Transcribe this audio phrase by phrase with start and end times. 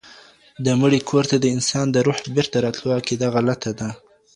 [0.65, 3.89] د مړي کور ته د انسان د روح بيرته راتلو عقيده غلطه ده